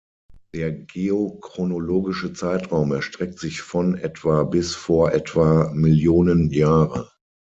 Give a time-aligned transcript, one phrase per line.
[0.55, 7.11] Der geochronologische Zeitraum erstreckt sich von etwa bis vor etwa Millionen Jahre.